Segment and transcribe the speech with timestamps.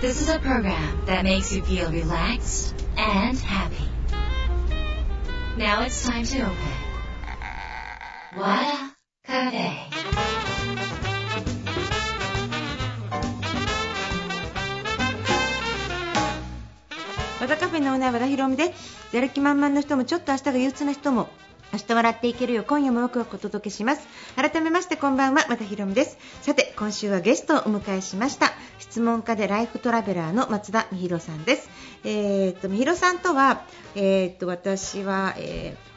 [0.00, 3.86] This is a program that makes you feel relaxed and happy.
[5.58, 6.56] Now it's time to open.
[8.34, 9.90] Wada Cafe.
[17.38, 18.74] 和田カフェのオーナー和田博美で
[19.12, 21.28] やる気満々の人もちょっと明日が憂鬱な人も
[21.72, 22.64] 明日笑っていけるよ。
[22.66, 24.08] 今夜もワクワクお届けします。
[24.34, 26.18] 改めましてこんばんは和田博美です。
[26.42, 28.50] さて今週はゲストをお迎えしました。
[28.80, 31.70] 質問家でライフトラベラーの松田美弘さんです。
[32.02, 33.62] えー、っと美弘さんとは
[33.94, 35.90] えー、っと私は、えー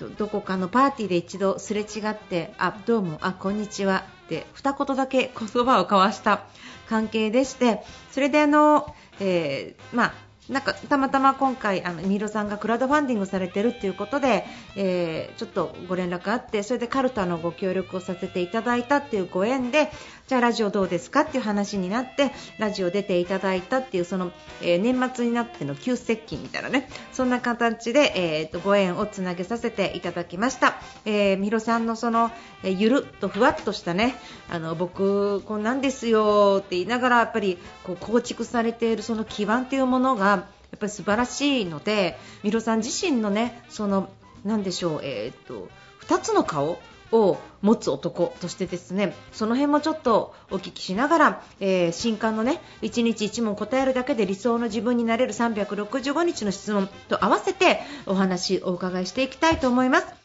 [0.00, 6.42] どどこかのパーティーで一度すれ違ってあどうもあこんにちはって二言だけ言葉を交わした
[6.88, 7.80] 関係でして
[8.10, 10.14] それであの、えーまあ
[10.48, 14.44] なんかたまたま今回あのミロさんがクラウドファンディングされてるっていうことで、
[14.76, 19.90] えーちょっとご連絡あってそれでカルタのご協力をさせていただいたっていうご縁で
[20.26, 32.30] じゃあラジオどうですかっていう話になってラジオ出ていただいたっていうその、えー年末になっての急接近みたいなねそんな形で、えーとご縁をつなげさせていただきました、えー、ミロさんのその、
[32.62, 34.14] えゆるっとふわっとしたね
[34.50, 40.36] あの僕こんなんですよって言いながらやっぱりこう構築されているその基盤というものがや
[40.76, 44.08] っぱり素晴らしいのでミロさん自身のねその
[44.44, 45.68] なでしょうえーっと
[46.06, 46.78] 2つの顔
[47.14, 60.23] を持つ男としてですねその辺もちょっとお聞きしながら、えー新刊のね1日1問答えるだけで理想の自分になれる365日の質問と合わせてお話をお伺いしていきたいと思います。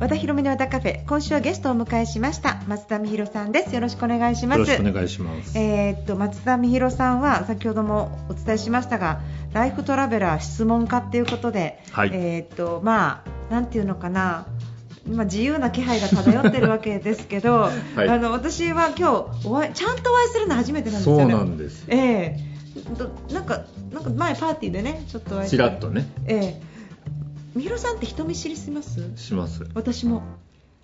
[0.00, 1.04] 和田博美の和田カフェ。
[1.04, 2.62] 今週はゲストをお迎えしました。
[2.66, 3.74] 松田美弘さんです。
[3.74, 4.60] よろしくお願いします。
[4.60, 5.58] よろしくお願いします。
[5.58, 9.20] えーっと松田美弘さんは先ほどもお伝えしましたが
[9.52, 12.10] ライフトラベラー質問家ということで、はい。
[12.14, 14.46] えーっとまあなんていうのかな。
[15.06, 18.08] まあ、自由な気配が漂ってるわけですけど、 はい。
[18.08, 21.22] あの私は今日お会いちゃんとお会いするの初めてなんですよね。
[21.24, 22.50] そうなんですええ
[22.96, 26.58] どなんかなんか前パーティーでねちょっとちらっとね、え
[27.54, 29.00] え美弘さんって人見知りします？
[29.16, 29.64] します。
[29.74, 30.22] 私も。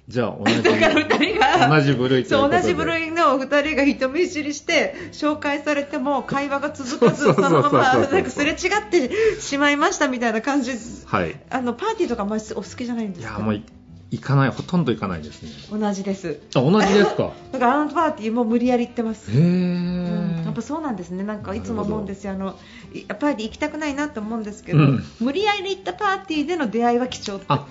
[0.09, 10.71] じゃあ同じだから二人が同じ部類そう同じ部類のお二人が人見知りして紹介されても会話が続かずそのままなんかすれ違ってしまいましたみたいな感じ
[11.07, 11.35] はい。
[11.51, 13.39] あのパーティーとかあんまりお好きじゃないんでいすか？
[13.39, 13.65] やもうい
[14.13, 15.51] 行かないほとんど行かないですね。
[15.77, 17.33] 同じですあ同じですか？
[17.51, 21.23] だからあのパーティーも無理やり行ってますへえ、ぱそうなんですね。
[21.23, 22.33] なんかいつも思うんですよ。
[22.33, 22.59] あの
[22.93, 25.05] いパーティー行きたくないなと思うんですけど、うん。
[25.21, 27.47] 無理やり行ったパーティーでの出会いは貴重って。
[27.49, 27.67] あ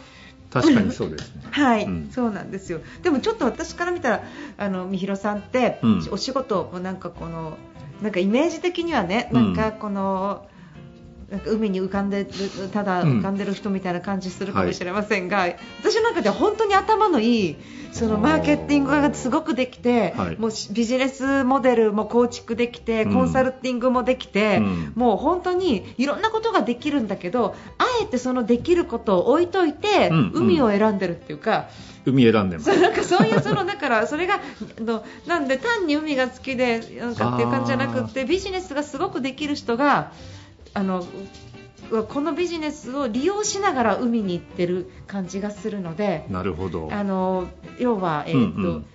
[0.52, 1.44] 確かにそうですね。
[1.52, 2.10] はい、うん。
[2.12, 2.80] そうなんですよ。
[3.04, 4.24] でもちょっと私から見たら
[4.58, 6.08] あのみひろさんって、うん。
[6.12, 7.58] お仕事もなんかこの
[8.02, 9.54] なんかイメージ的にはね、うん。
[9.54, 10.48] なんかこの。
[11.30, 13.20] なんか海に浮かんでるただうん。
[13.20, 15.48] 浮かんでる人みたいな感じするかもしれませんが、
[15.80, 17.56] 私の中では本当に頭のいい
[17.92, 20.38] そのマーケティングがすごくできて、はい。
[20.38, 23.14] もうビジネスモデルも構築できて、うん。
[23.14, 24.94] コンサルティングもできて、うん。
[24.96, 31.70] もう本当にいろんなことができるんだけどあえてそのできることを置いといて、うん海を選んでるっていうか、
[32.06, 32.72] 海選んでます。
[32.72, 32.82] そう。
[32.82, 40.12] なんかそういうそのだから それがあのなんで単に海が好きでなんかっていう感じじゃなくってビジネスがすごくできる人が
[40.76, 41.04] あの
[42.10, 46.90] このビジネスを利用しながら海に行ってる感じがするのでなるほど。
[46.92, 47.48] あの
[47.80, 48.86] 要はえっ、と、うんうん。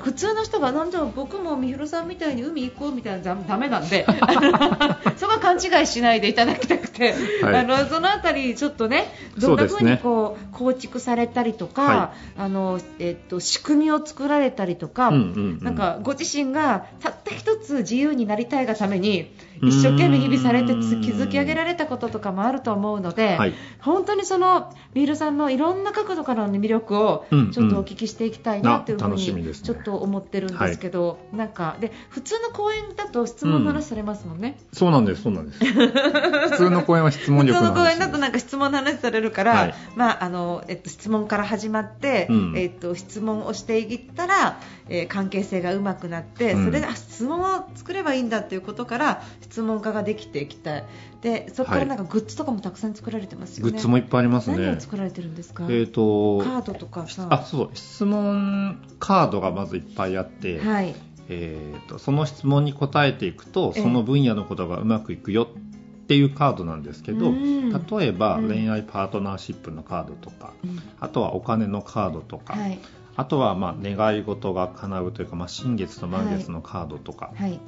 [0.00, 4.04] 普通の人がなんじゃ僕も三浦さんみたいに海行こうみたいなのダメなんで
[5.16, 7.56] そこは勘違いしないでいただきたくて、はい。
[7.56, 9.06] あのそのあたりちょっとね
[9.38, 15.22] どんな風にこう構築されたりとか、はあのえっと仕組みを作られたりとか、うんうんう
[15.62, 15.64] ん。
[15.64, 23.54] なんかご自身がたった一つ自由になりたいがために一生懸命日々されて築き上げられたこととかもあると思うので、はい。
[23.80, 27.38] 本当にそのビールさんのいろんな角度からの魅力をうん。
[27.38, 34.58] うんちょっとお聞きしていきたいなというふうにちょっと思ってるんですけど、なんかで普通の講演だと質問の話されますもんね。
[34.72, 35.64] そうなんですそうなんです。
[35.64, 39.74] 普通の講演は質問普通の力の話講演だとなんか質問の話されるから、はい。
[39.96, 42.58] まああのえっと、質問から始まって、うん。
[42.58, 46.64] えっと、質問をしていったら、えー関係性がうまくなって、うん。
[46.64, 50.82] それであ質問を作ればいいんだということから質問家ができてきた
[51.22, 53.72] でそこからなんかグッズとかもたくさん作られてますよね。
[53.72, 54.80] グッズもいっぱいあります何ねを。
[54.80, 57.26] 作られてるんですか、えっ、とカードとかさ。
[57.30, 57.70] あそう。
[57.74, 60.94] 質問カードがまずいっぱいあって、はい。
[61.28, 63.82] えー、とその質問に答えていくとええ。
[63.82, 67.70] その分野のことがうまくいくよっていうカードなんですけど、うん。
[67.72, 68.48] 例えばうん。
[68.48, 70.80] 恋愛パートナーシップのカードとか、うん。
[71.00, 72.78] あとはお金のカードとか、はい
[73.16, 77.58] あとはまあ願い事が叶うというか、まあ、新月と満月のカードとか、はい。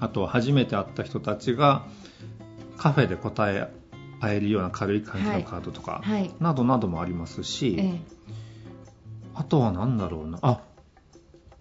[0.00, 1.84] あとは初めて会った人たちが
[2.76, 3.72] カフェで答え
[4.20, 6.30] 合えるような軽い感じのカードとか、はい。
[6.40, 8.00] などなどもありますし、え
[9.34, 10.38] あとは何だろうな。
[10.42, 10.60] あ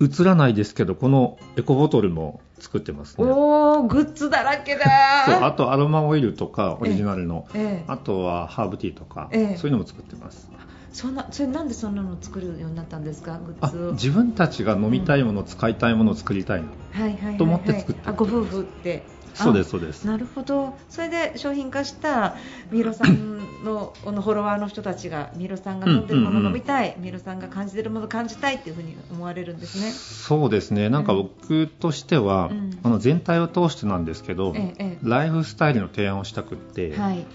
[0.01, 3.25] 映らないですけどこのエコボトルも作ってますね。
[3.27, 5.25] おーグッズだらけだ。
[5.25, 7.85] そうあとアロマオイルとかオリジナルの、ええ。
[7.87, 9.57] あとはハーブティーとか、ええ。
[9.57, 10.49] そういうのも作ってます
[10.93, 13.39] そんなそれなんでそんなの作るようになったんですか？
[13.39, 13.91] グあッズを。
[13.93, 19.03] 自分たちが飲みたいもの、使いたいものを作りたいなはいはいと思って作ってるあご夫婦って。
[19.33, 20.05] あそうですそうです。
[20.05, 20.77] なるほど。
[20.89, 22.35] それで商品化した
[22.69, 29.89] 三浦さんのこのフォロワーの人たちが三浦さんが飲んでるもの飲みたい、三浦さんが感じてるもの感じたいっていうふうに思われるんですね。
[29.91, 30.89] そうですね。
[30.89, 32.77] なんか僕としては、うん。
[32.83, 34.99] あの全体を通してなんですけど、えええ。
[35.01, 37.25] ライフスタイルの提案をしたくって、はい。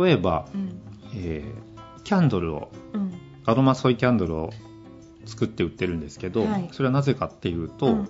[0.00, 0.80] 例えば、うん。
[1.14, 1.71] えー
[2.04, 3.12] キャンドルをうん。
[3.44, 4.50] アロマソイキャンドルを
[5.24, 6.68] 作って売ってるんですけど、はい。
[6.72, 8.08] それはなぜかっていうと、うんうん。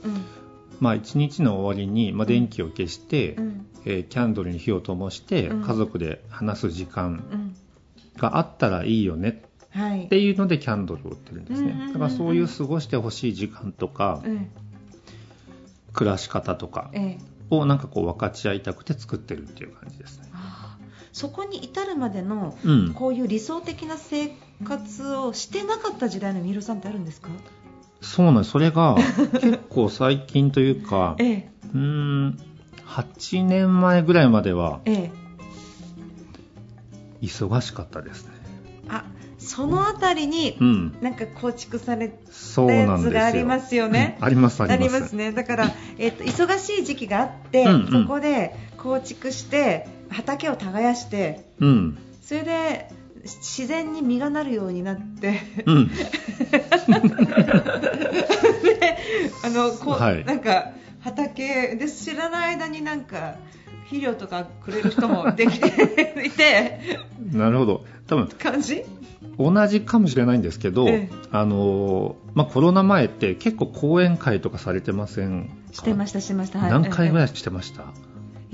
[0.81, 3.67] まあ、1日の終わりに、まあ、電気を消して、うん。
[3.85, 5.62] えーキャンドルに火を灯して、うん。
[5.62, 7.56] 家族で話す時間うん。
[8.17, 10.05] があったらいいよねはい。
[10.05, 11.89] っていうのでキャンドルを売ってるんですね。
[11.93, 14.47] だからそういう過ごしてほしい時間とかえ
[15.93, 16.91] 暮らし方とか
[17.50, 20.29] をなんかこう分かち合いたくて作ってるっていう感じですね
[21.12, 22.93] そこに至るまでのうん。
[22.94, 24.31] こういう理想的な生
[24.65, 27.29] 活をしてなかった時代の三浦さんってあるんですか？
[28.00, 28.50] そうなんです。
[28.50, 28.97] それが
[29.41, 31.49] 結構最近というかええ。
[31.75, 32.39] うーん
[32.87, 35.11] 8年前ぐらいまではええ。
[37.21, 38.33] 忙しかったですね。
[38.89, 39.05] あ
[39.39, 40.94] そのあたりにうん。
[41.00, 42.15] なんか構築された
[42.73, 44.17] やつがありますよね。
[44.19, 44.94] うんありますああります。
[44.97, 45.33] りますね。
[45.33, 47.91] だから、えっと忙しい時期があって、うんうん。
[48.03, 51.99] そこで構築して畑を耕してうん。
[52.23, 52.88] それで
[53.25, 55.41] 自然に実がなるようになって。
[55.67, 55.88] うん。
[57.62, 58.99] で
[59.44, 60.25] あのこう、はい。
[60.25, 60.70] なんか
[61.00, 63.37] 畑で知らない間になんか
[63.85, 65.67] 肥料とかくれる人もできて
[66.26, 66.81] いて。
[67.32, 67.85] なるほど。
[68.06, 68.85] 多分感じ？
[69.38, 71.17] 同じかもしれないんですけど、ええ。
[71.31, 75.75] あのまあ、コロナ前って結構講演会とかされてませんか？
[75.75, 77.85] してましたしてました、はい、何回ぐらいいしてました？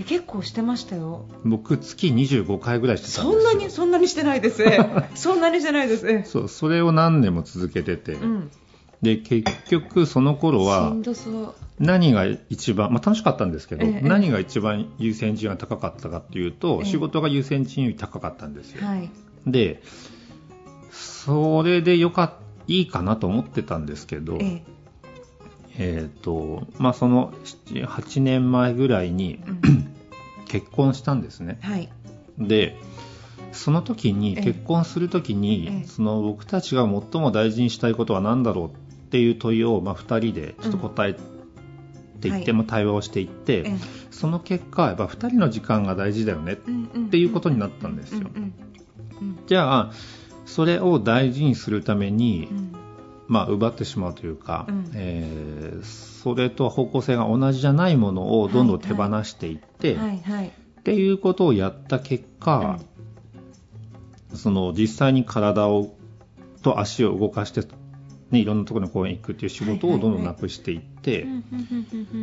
[0.04, 1.26] 結構してましたよ。
[1.44, 3.58] 僕月25回ぐらいしてたんそんですよ。
[3.58, 4.64] なに そんなにしてないです。
[5.14, 6.08] そんなにしてないです。
[6.08, 8.50] えそうそれを何年も続けてて、うん。
[9.02, 10.96] で結局その頃しは
[11.78, 16.90] 何が一番、まあ、楽しかったんですけど、ええ何が一番優先順位が高かったかっていうと、ええ。
[16.90, 19.10] 仕事が優先順位高かったんですよ、はい。
[19.46, 19.82] で
[20.90, 22.32] それでよかっ
[22.68, 29.40] いいかなと思ってたんですけど、ええーとまあ、その7 8年前ぐらいに
[30.48, 31.58] 結婚したんですね。
[31.62, 31.88] はい。
[32.38, 32.76] で
[33.52, 34.42] その時にええ。
[34.42, 35.86] 結婚する時に、ええ。
[35.86, 38.70] その僕たちが最も大事にしたいことは何だろうっ
[39.10, 41.14] ていう問いを、まあ、2人でちょっと答え
[42.20, 42.56] ていって、うん。
[42.58, 43.76] まあ対話をしていって、え
[44.10, 46.56] その結果やっぱ2人の時間が大事だよねっ
[47.10, 48.28] ていうことになったんですよ、
[49.46, 49.92] じゃあ
[50.44, 52.77] それを大事にするために、うん
[53.28, 54.90] まあ、奪ってしまうというか、うん。
[54.94, 60.48] えーそれと方向性が同じじゃないものをどんどん手放していって、はいはい。
[60.48, 62.80] っていうことをやった結果、
[64.34, 65.94] その実際に体を
[66.62, 67.60] と足を動かして、
[68.30, 71.26] ね、いろんなところに公園行くっていう仕事をどんどんなくしていって、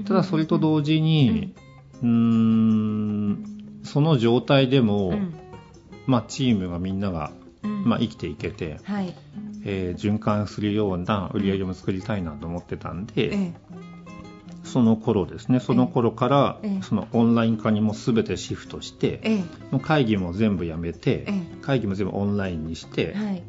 [0.05, 1.53] ただそれと同時に、
[2.01, 5.33] うーんその状態でも、うん。
[6.05, 7.31] まあ、チームがみんなが、
[7.63, 7.85] うん。
[7.85, 9.15] まあ、生きていけて、はい
[9.65, 13.53] えー循環するような売り上げも作りたいなと思ってたんで、え
[14.63, 16.81] その頃ですねその頃から、ええ。
[16.81, 19.37] そのオンライン化にも全てシフトして、ええ。
[19.71, 23.37] もう会議も全部やめて、え会議も全部オンラインにして、えはい。
[23.37, 23.41] っ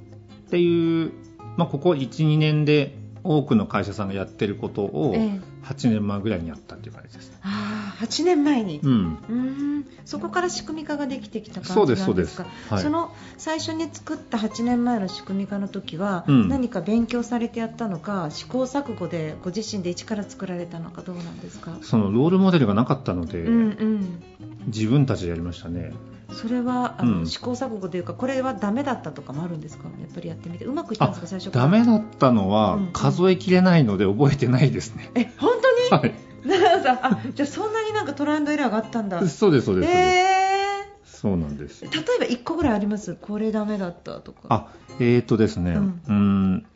[0.50, 1.12] ていう、
[1.56, 2.94] まあ、ここ12年で
[3.24, 5.40] 多くの会社さんがやってることをええ。
[5.64, 8.80] 8年前ぐらいにやったっていう感じです、ああ8年前に。
[8.82, 9.34] うん、うー
[9.80, 9.86] ん。
[10.04, 12.68] そこから仕組み化ができてきた感そうじですそうですなんです。
[12.68, 12.82] かはい。
[12.84, 16.48] その最初に作った8年前の仕組み化の時は、うん。
[16.48, 21.78] 何か勉強されてやったのか試行錯誤でご自身で一から作られたのかどうなんですか？
[21.82, 24.22] そのロールモデルがなかったので、うんうん。
[24.66, 25.92] 自分たちでやりましたね。
[26.32, 27.26] それはあの、うん。
[27.26, 29.84] 試行錯誤というかこれはダメだったとかもあるんですか？
[30.00, 30.64] やっぱりやってみて。
[30.64, 31.64] うまくいったんですか最初から？
[31.66, 32.90] ダメだったのはうん。
[32.92, 35.50] 数えきれないので覚えてないですね、え本
[35.90, 36.14] 当に、はい
[36.46, 39.26] なんかあじゃあそんなになんかトライアンドエラーがあったんだ。
[39.28, 40.66] そうですそうですそうです、え
[41.04, 41.84] そうなんです。
[41.84, 43.16] 例えば1個ぐらいあります？
[43.20, 44.40] これダメだったとか。
[44.48, 44.68] あ
[45.00, 46.54] えーとですね、ううん。
[46.56, 46.66] ん、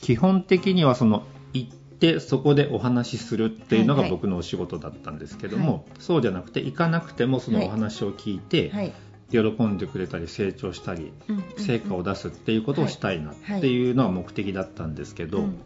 [0.00, 4.18] 基本的にはその行ってそこでお話しするっていうのがはいはい。
[4.18, 8.92] 僕のお仕事だったんですけども、はそうじゃなくて行かなくてもそのお話を聞いて、はい。
[9.30, 11.12] 喜んでくれたり成長したり
[11.58, 15.58] 成果を出すっていうことをしたいなっていうのは目的だったんですけど、うん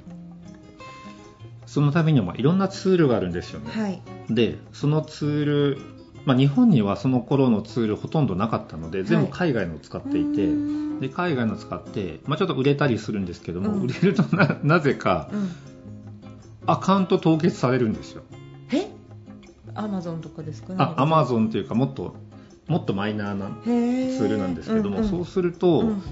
[1.73, 4.03] そのためにはまあいろんなツールがあるんですよね、はい。
[4.29, 5.79] でそのツール、
[6.27, 11.01] まあ、日本にはその頃のツールほとんどなかったので全部海外のを使っていて、うーん。
[11.01, 13.83] で海外の使って、まあ、ちょっと売れたりするんですけども、うん。
[13.85, 15.51] 売れるとな なぜかうん。
[16.67, 18.23] アカウント凍結されるんですよ。
[18.71, 18.87] え？
[19.75, 20.75] アマゾンとかですか？
[20.75, 22.15] ねあアマゾンというかもっと
[22.69, 25.11] もっとマイナーなツールなんですけども、うんうん。
[25.11, 26.03] そうすると、うん。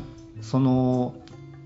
[0.40, 1.14] その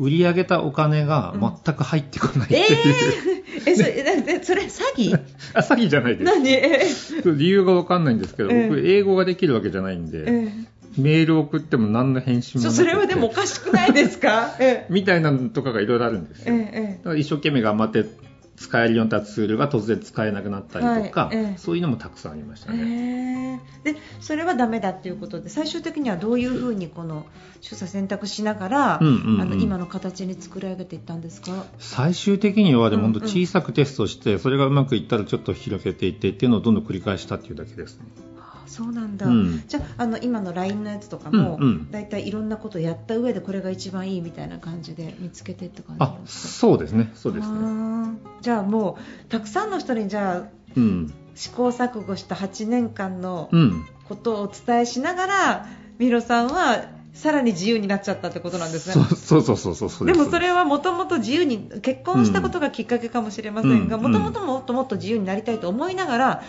[0.01, 1.33] 売り上げたお金が
[1.65, 3.34] 全く入ってこないってえいう、ー、
[3.67, 5.15] えそれえそれ詐欺？
[5.55, 6.25] あ詐欺じゃないです。
[6.25, 6.53] 何？
[6.53, 6.81] え
[7.25, 8.69] 理由が分かんないんですけど、ええ。
[8.69, 10.49] 僕英語ができるわけじゃないんで、え
[10.97, 12.83] メール送っても何の返信もなくて。
[12.83, 14.55] そそれはでもおかしくないですか？
[14.61, 18.05] えみたいなのとかがいろいろあるんですえよ、えだから一生懸命頑張って
[18.57, 21.59] 使えるようになったツールが突然使えなくなったりとか、はいええ。
[21.59, 27.27] そういうのもたくさんありましたえね、えでそれはダメだっていうことで最終的にはどういうふうにこの
[27.63, 29.41] 取捨選択しながら、うんうんうん。
[29.41, 31.65] あの今の形に作り上げていったんですか？
[31.79, 38.07] 最終的にはでも小さくテストして、それがうまくいったらちょっと広げていってっていうのをどんどん繰り返したっていうだけですね。
[38.39, 39.63] あそうなんだ、うん。
[39.67, 41.91] じゃああの今の LINE のやつとかも、うんうん。
[41.91, 46.49] だいたいいろんなことをやった上でこれが一番いいみたいな感じで見つけていった感じなあんですか？
[46.49, 47.11] そうですね。
[47.15, 47.59] そうですね。
[48.41, 51.13] じゃあもうたくさんの人にじゃあうん。
[51.35, 55.67] 試行錯誤した8年間のうんことをお伝えしながら
[55.99, 58.93] ミロさんはさらに自由になっちゃったってことなんですね。
[59.17, 64.03] そうそうそうそうそうでもそれはもともと自由に結婚したことがきっかけかもしれませんがうん。
[64.03, 66.43] もともともっともっと自由になりたいと思いながら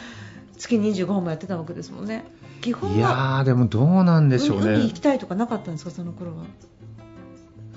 [0.58, 2.26] 月25本もやってたわけですもんね。
[2.62, 4.74] 基本いやでもどうなんでしょうね。
[4.76, 6.44] 海行きたいとかなかったんですかその頃は？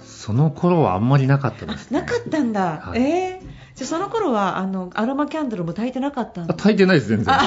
[0.02, 3.00] その頃はあんまりなかったですなかったんだ、はい。
[3.02, 3.46] えー。
[3.74, 7.34] じゃあその頃はあのアロマキャンドルも焚いてなかったん炊いてないです全然。
[7.34, 7.38] え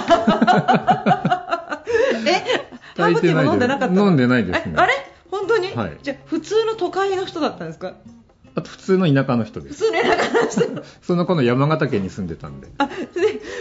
[2.97, 4.07] ハーブティーも飲んでなかったの？
[4.07, 4.73] 飲んでないですね。
[4.75, 4.93] えあれ？
[5.29, 5.97] 本当に、はい。
[6.03, 7.93] じゃあ普通の都会の人だったんですか？
[8.55, 9.83] あと普通の田舎の人です。
[9.85, 10.83] 普通の田舎の人。
[11.01, 12.67] その頃山形県に住んでたんで。
[12.77, 12.93] あで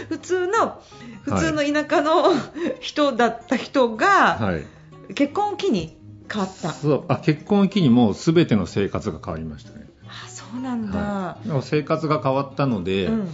[0.09, 0.81] 普通の
[1.23, 2.33] 普通の田舎の
[2.79, 5.13] 人だった人が、はい。
[5.13, 5.97] 結婚を機に
[6.31, 6.71] 変わった。
[6.71, 9.87] そうあ結婚を機にもう全ての生活が変わりましたね。
[10.07, 13.29] あそうなんだ、はい、でも生活が変わったので、うん。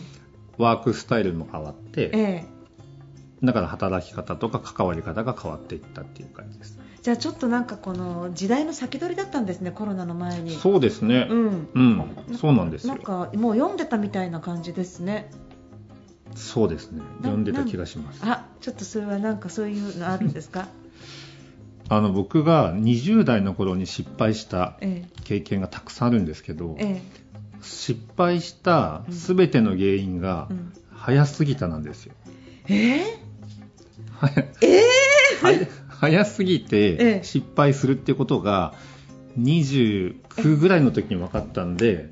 [0.57, 2.45] ワークスタイルも変わってええ
[3.43, 10.51] だから働き方とか関わり方が変わっていったっていう感じですじゃあちょっとなんかこの時代の先取りだったんですねコロナの前に。
[10.51, 11.25] そうですね。
[11.29, 11.69] うん。
[11.73, 12.95] うん、そうなんですよ。
[12.95, 15.29] なんかもう読んでたみたいな感じですね。
[16.35, 16.97] そうですね。
[16.99, 18.19] な読んでた気がします。
[18.25, 20.67] あちょっとそれはなんかそういうのあるんですか？
[21.87, 27.01] あの僕が20代の頃に失敗したえ経験がたくさんあるんですけどええ。
[27.61, 30.49] 失敗した全ての原因が
[30.91, 32.15] 早すぎたなんですよ。
[32.67, 32.99] え
[34.19, 34.81] 早え
[35.39, 35.67] 早
[35.99, 38.73] 早すぎえてえ失敗するってことが
[39.39, 42.09] 29ぐらいの時に分かったんで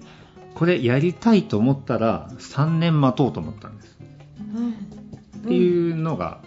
[0.55, 3.97] これやりたいと思ったら3年待とうと思ったんです。
[4.55, 6.41] うんっていうのが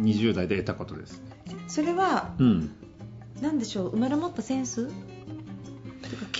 [0.00, 1.26] 20代で得たことですね。
[1.68, 2.70] それはうん。
[3.40, 3.90] 何でしょう？
[3.90, 4.90] 生まれ持ったセンス？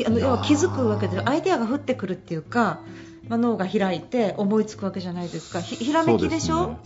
[0.06, 2.80] あの要は気づくわけでアイデアが降ってくるっていうか、
[3.28, 5.60] まあ、脳が開いて思いつくわけじゃないですか。
[5.60, 6.78] ひひらめきでしょ？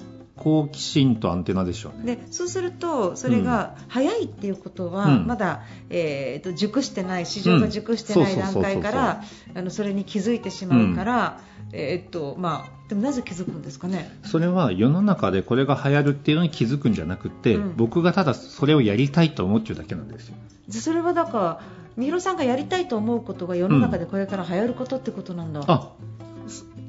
[0.43, 2.17] 好奇心とアンテナでしょうね。
[2.17, 5.27] でそうするとそれが早いっていうことは、うん。
[5.27, 9.23] まだ、えーと熟してない市場が熟してないうん段階から
[9.55, 11.41] あのそれに気づいてしまうから、
[11.73, 14.11] えーとまあ、でもなぜ気づくんですかね？
[14.25, 17.77] それは世の中でこれが流行るっていうのに気づくんじゃなくて、うん。
[17.77, 20.35] 僕がただそれをやりたいと思っちゃうだけなんですよ。
[20.69, 21.61] でそれはだから
[21.97, 26.12] 三浦さんがやりたいと思うことが世の中でこれから流行ることってことなんだ、あす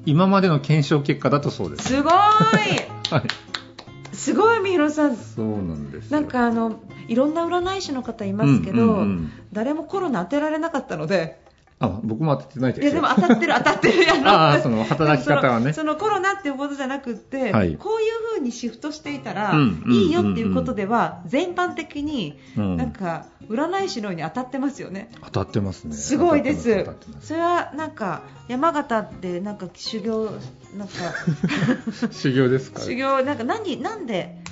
[0.05, 1.89] 今までの検証結果だとそうです。
[1.89, 2.13] すごい。
[3.12, 4.15] はい。
[4.15, 5.15] すごい三浦さん。
[5.15, 6.19] そうなんですよ。
[6.19, 9.31] なんかあのいろんな占い師の方いますけど、うんうんうん。
[9.51, 11.42] 誰もコロナ当てられなかったので
[11.83, 14.03] あ僕も当ててないいやでも当たってる当たってる。
[14.03, 15.73] や ああその働き方はね。
[15.73, 17.75] そのそのコロナっていうことじゃなくって、はい。
[17.75, 22.77] こういう風にシフトしていたら、うんいいよっていうことでは、全般的にうん。
[22.77, 25.09] なんか占い師のように当たってますよね。
[25.25, 25.93] 当たってますね。
[25.95, 26.61] すごいです。
[26.63, 26.85] す。
[27.21, 30.29] それはなんか山形でなんか修行
[30.77, 30.93] なんか
[32.11, 32.81] 修行ですか？
[32.81, 34.42] 修行なんか何なんで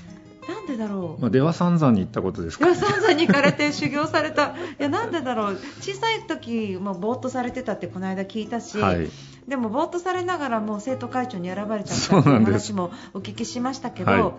[0.48, 1.22] なんでだろう？
[1.22, 4.48] まあ、出羽三山に行ったことですかでは散々に行かれて修行された。
[4.48, 5.60] いやなんでだろう？
[5.82, 9.10] 小さい時もぼーっとされてたってこの間聞いたし、はい。
[9.48, 14.32] でもぼーっとされながらもう生徒会長に選ばれちゃったっていう話もお聞きしましたけど、はい。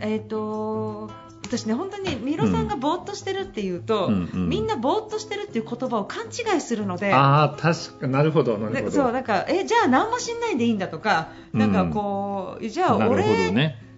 [0.00, 1.10] えっ、と
[1.44, 4.48] 私ね本当に三浦さんがぼーっとしてるっていうと、うんうん。
[4.48, 7.12] みんなぼーっとしてるっていう言葉を勘違いするので。
[7.12, 8.80] ああ確かなるほどなるほど。
[8.86, 13.89] でそうなんかえじゃあ何もしんないでいいんだとか、なんかこうじゃあなるほど俺、ね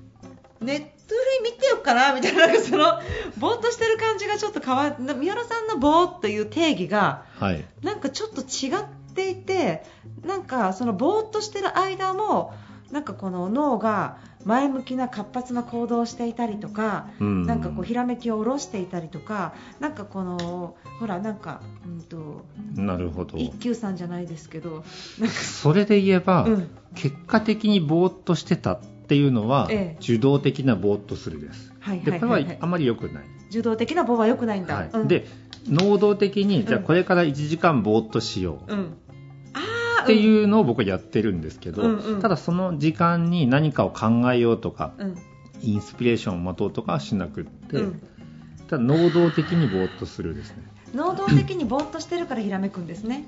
[0.62, 3.00] ネットフリ見てよっかなみたいななんかその
[3.38, 7.64] ぼーっとしてる感じがちょっと変わっ三浦さんのぼーっという定義がはい。
[7.82, 9.82] なんかちょっと違っていて
[10.24, 12.54] なんかそのぼーっとしてる間も
[12.90, 17.46] なんかこの脳が前向きな活発な行動をしていたりとか、うん。
[17.46, 23.38] なんかこうひらめきを下ろしていたりとかなんかこのほらなんか、うん、となるほど。
[23.38, 24.84] 一休さんじゃないですけど。
[25.62, 26.70] それで言えば、うん。
[26.94, 29.96] 結果的にぼーっとしてたっていうのは、ええ。
[30.00, 31.72] 受動的なぼーっとするです。
[31.80, 32.28] はいでこれはい。
[32.28, 34.90] ははいはいあまり良くない、受動的な棒は良くないんだ、はい。
[34.92, 35.26] うん、で
[35.66, 36.84] 能動的にじゃあうん。
[36.84, 38.96] これから1時間ぼーっとしよう、うん、
[40.02, 42.22] っていうのを僕はやってるんですけど、うんうん。
[42.22, 45.18] ただその時間に何かを考えようとかうん。
[45.64, 48.02] インスピレーションを待とうとかはしなくって、うん。
[48.68, 50.64] ただ能動的にぼーっとするですね。
[50.94, 53.24] 能動的にぼーっとしてるからひらめくんですね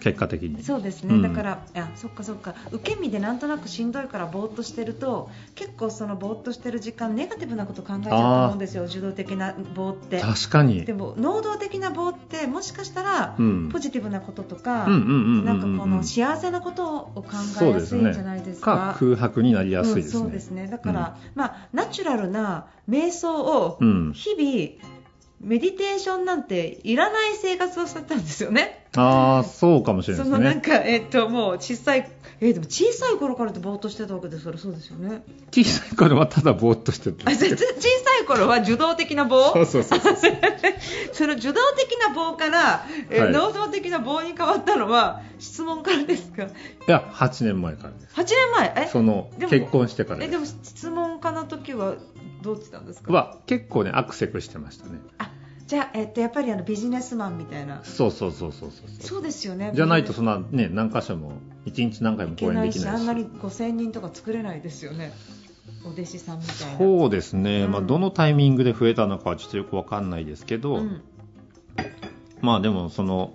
[0.00, 0.62] 結果的に。
[0.62, 1.22] そうですね、うん。
[1.22, 2.54] だからあそっかそっか。
[2.70, 8.84] 受け身でなんとなくしんどいからぼーっとしてると結構そのぼーっとしてる時間ネガティブなこと考えちゃうと思うんですよ。
[8.84, 10.20] 受動的なぼーって。
[10.20, 10.84] 確かに。
[10.84, 17.24] でも能動的な棒ってもしかしたらうんポジティブなこととか、なんかこの幸せなことを考
[17.62, 18.94] えやすいんじゃないですか。
[18.94, 20.66] か空白になりやすいですね、うんそうですね。
[20.68, 24.12] だから、まあナチュラルな瞑想をうん。
[24.12, 24.90] 日々、
[25.40, 28.84] メディテーションなんていらない生活をしてたんですよね。
[28.96, 30.44] ああそうかもしれなそいですね。
[30.46, 35.22] のなんかえっともう小さいえでも小さい頃からってぼーっとしてたわけですからそうですよね。
[35.52, 39.52] 小さい頃はただぼーっとしてた小さい頃は受動的な棒？
[39.52, 40.16] そうそうそうそう
[41.12, 43.32] そ の受動的な棒から、えーはい。
[43.32, 46.44] 能動的な棒に変わったのは質問からですか？
[46.44, 46.48] い
[46.88, 48.14] や8年前からです。
[48.14, 48.34] 8年
[48.74, 48.84] 前？
[48.86, 48.88] え？
[48.88, 51.94] その結婚してからえでも質問家の時は
[52.42, 53.12] どうってたんですか？
[53.12, 55.00] は結構ねアクセクしてましたね。
[55.18, 55.30] あ
[55.66, 57.80] じゃあ、えっと、やっぱりあのビジネスマンみたいな。
[57.84, 59.22] そうそうそうそうそうそう。
[59.22, 59.72] ですよね。
[59.74, 61.32] じゃないとそんなね何箇所も
[61.66, 63.02] 1日何回もいけ講演できないし。
[63.02, 65.12] んなに5000人とか作れないですよね。
[65.84, 66.78] お弟子さんみたいな。
[66.78, 67.72] そうですね、うん。
[67.72, 71.02] まあ、どのタイミングで増えたのかはちょっとよくわかんないですけど、うん。
[72.40, 73.34] まあでもその、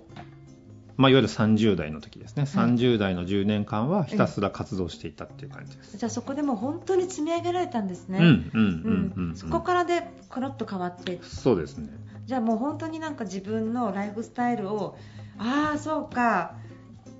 [0.96, 5.96] まあ、いわゆる30代の時ですね、はい30代の10年間はひたすら活動していたっていう感じです。
[5.98, 11.18] じゃあそこでもう本当に積み上げられたんですね、うんうんうんうん、そこからでコロッと変わって。
[11.22, 11.88] そうですね。
[12.26, 14.96] じゃあもう本当になんか自分のライフスタイルを
[15.38, 16.54] ああそうか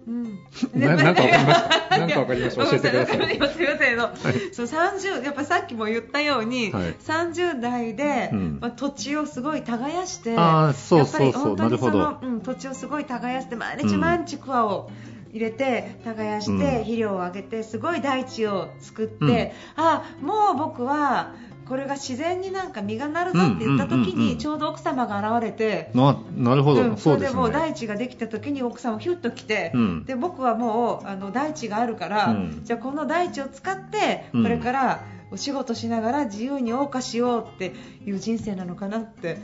[0.06, 0.38] うん。
[0.74, 3.18] ななんかわかりましたなんかわかりました教えてください。
[3.18, 3.66] わかりましたすい。
[3.66, 4.16] ませんあの
[4.52, 6.94] そう30やっぱさっきも言ったように、はい。
[6.94, 8.58] 30代で、うん。
[8.60, 11.56] まあ、土地をすごい耕してあーそうそうそう。
[11.56, 14.90] なるの、うん、土地をすごい耕して毎日うん毎日クワを
[15.30, 16.58] 入れて耕して、うん。
[16.78, 21.34] 肥料をあげてすごい大地を作って、あもう僕は
[21.68, 27.40] これが自然になんか実がなるぞって言った時にちょうど奥様が現れて、ななるほど、うんそうですね。
[27.40, 30.04] もう大地ができた時に奥さんもヒュッと来て、うん。
[30.04, 32.60] で僕はもうあの大地があるから、うん。
[32.64, 34.42] じゃあこの大地を使ってうん。
[34.42, 37.72] これからお仕事しながら自由に謳歌しようって
[38.06, 39.38] いう人生なのかなって、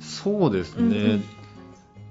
[0.00, 1.24] そうですね、うんうん。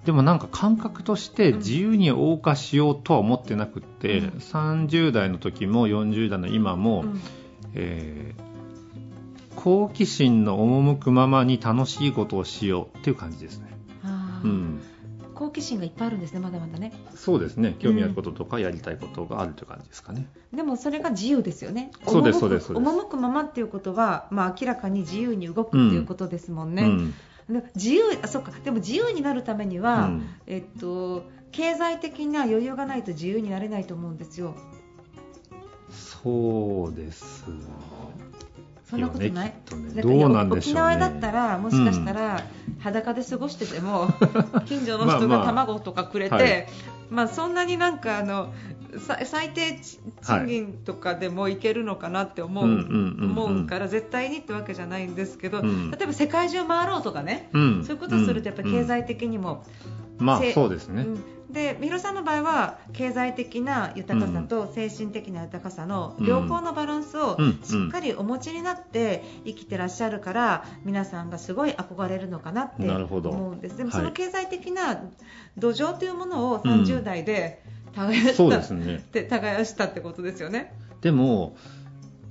[0.06, 4.28] でもなんか感覚として自由に謳歌しようとは思ってなくって、うん。
[4.38, 7.22] 30代の時も40代の今も、うん。
[7.74, 8.45] えー
[9.56, 13.76] 好奇心の赴くままに楽しいことをしようっていう感じですね。
[14.44, 14.82] うん、
[15.34, 16.94] 好奇心がいっぱいあるんですねまだまだね。
[17.16, 17.76] そうですね。
[17.80, 20.28] 興味あることとかやりたいことがあるという感じですかね。
[20.54, 21.92] でもそれが自由ですよね。
[22.08, 27.14] そうです赴くそうです赴くままっていうことは、まあ、明らかに自由に動くっていうことですもんね、うん。
[27.50, 28.52] で自由あそうか。
[28.64, 30.26] でも自由になるためには、うん。
[30.48, 34.56] えっと、経済的な余裕がないと自由になれないと思うんですよ。
[35.90, 37.46] そうです
[38.90, 39.54] そんなことない。
[40.02, 40.82] どうなんでしょうね。
[40.82, 42.44] 沖縄だったらもしかしたら
[42.80, 44.10] 裸で過ごしてても、
[44.66, 45.46] 近所の人がまあまあ。
[45.46, 46.68] 卵とかくれて、はい。
[47.10, 48.54] まあそんなになんかあの
[49.00, 55.92] さ最低ち賃金とかでもいけるのかなって思う,、思うから絶対にってわけじゃないんですけど、うん。
[55.92, 57.84] 例えば世界中回ろうとかね、うん。
[57.84, 59.66] そういうことをするとやっぱり経済的にも、
[60.20, 60.26] うん。
[60.26, 61.24] まあせそうですね、うん
[61.56, 67.62] で三浦さんの場合は経済的な豊かさと精神的な豊かさの両方のバランスをうん。
[67.64, 73.78] しっかりお持ちになって生きてらっしゃるから皆さんがすごい憧れるのかなって思うんです。
[73.78, 74.02] でもはい。
[74.02, 75.02] その経済的な
[75.58, 76.84] 土壌というものをうん。
[76.84, 77.64] 30代で
[77.96, 78.76] 耕した,、
[79.14, 80.74] で耕したってことですよね。
[81.00, 81.56] でも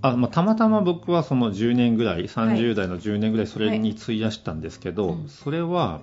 [0.02, 6.02] あ、まあ、たまたま僕はその10年ぐらい30代の10年ぐらいそれに費やしたんですけど、それは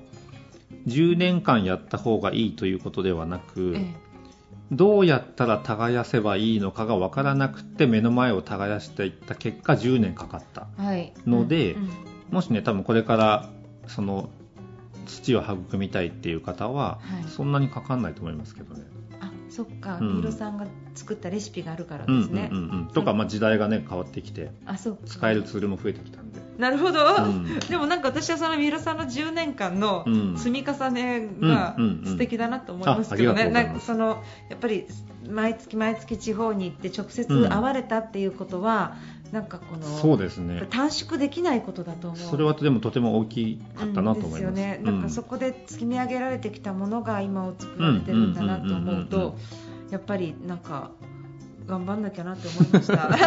[0.87, 3.95] 10年間やった方がいいということではなく、え
[4.71, 10.67] どうやったら耕せばいいのかが分からなくて目の前を耕していった結果10年かかった。
[10.79, 11.89] えはい、のでうんうん。
[12.31, 13.49] もしね多分これから
[13.87, 14.29] その
[15.05, 17.29] 土を育みたいっていう方は、はい。
[17.29, 18.83] そんなにかかんないと思いますけどね。
[19.51, 20.31] あそっか、うん。
[20.31, 22.49] さんが作ったレシピがあるからうんうんですね。
[22.51, 24.99] うんうん、とか、まあ、時代がね変わってきてあそう。
[25.05, 26.39] 使えるツールも増えてきたんで。
[26.39, 27.59] んでなるほど、うん。
[27.69, 30.37] でもなんか私はその三浦さんの10年間のうん。
[30.37, 32.05] 積み重ねがうんうんうん。
[32.05, 34.85] 素敵だなと思いますけどね、そのやっぱり
[35.29, 37.49] 毎月毎月地方に行って直接うん。
[37.49, 38.95] 会われたっていうことは、
[39.31, 40.67] なんかこのそうですね。
[40.69, 42.19] 短縮できないことだと思う。
[42.19, 49.37] それはでもとても大きかったなと思います,、うね、なんかそこで積み上げられてきたものが今を作られてるんだなと思うと
[49.89, 50.91] やっぱりなんか
[51.71, 52.95] 頑張んなきゃなって思いました。
[53.07, 53.23] なんか、は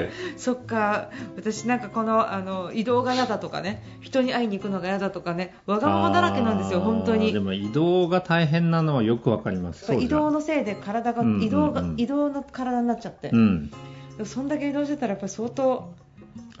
[0.00, 0.10] い。
[0.36, 1.10] そっか。
[1.36, 3.84] 私なんかこのあの移動が嫌だとかね。
[4.00, 5.54] 人に会いに行くのが嫌だとかね。
[5.66, 7.32] わがままだらけなんですよ本当に。
[7.32, 9.94] でも移動が大変なのはよくわかります。
[9.94, 13.70] 移動ののせいで体が、移動が移動の体になっちゃって、うん。
[14.24, 15.94] そんだけ移動してたらやっぱり相当